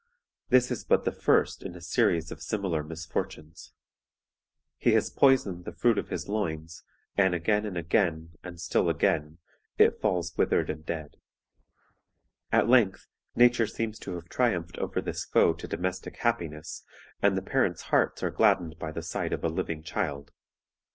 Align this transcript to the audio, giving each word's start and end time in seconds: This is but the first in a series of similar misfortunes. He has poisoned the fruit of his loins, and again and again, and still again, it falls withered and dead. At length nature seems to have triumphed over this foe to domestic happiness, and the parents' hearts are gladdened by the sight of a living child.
This 0.49 0.71
is 0.71 0.83
but 0.83 1.05
the 1.05 1.11
first 1.11 1.61
in 1.61 1.75
a 1.75 1.79
series 1.79 2.31
of 2.31 2.41
similar 2.41 2.81
misfortunes. 2.81 3.71
He 4.79 4.93
has 4.93 5.11
poisoned 5.11 5.63
the 5.63 5.71
fruit 5.75 5.99
of 5.99 6.09
his 6.09 6.27
loins, 6.27 6.83
and 7.15 7.35
again 7.35 7.67
and 7.67 7.77
again, 7.77 8.31
and 8.43 8.59
still 8.59 8.89
again, 8.89 9.37
it 9.77 10.01
falls 10.01 10.35
withered 10.35 10.71
and 10.71 10.83
dead. 10.83 11.17
At 12.51 12.67
length 12.67 13.09
nature 13.35 13.67
seems 13.67 13.99
to 13.99 14.15
have 14.15 14.27
triumphed 14.27 14.79
over 14.79 15.01
this 15.01 15.23
foe 15.23 15.53
to 15.53 15.67
domestic 15.67 16.15
happiness, 16.17 16.83
and 17.21 17.37
the 17.37 17.43
parents' 17.43 17.83
hearts 17.93 18.23
are 18.23 18.31
gladdened 18.31 18.79
by 18.79 18.91
the 18.91 19.03
sight 19.03 19.31
of 19.33 19.43
a 19.43 19.49
living 19.49 19.83
child. 19.83 20.31